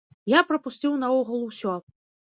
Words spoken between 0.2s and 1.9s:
Я прапусціў наогул усё!